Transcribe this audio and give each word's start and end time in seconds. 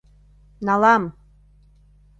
Налам!. 0.69 1.03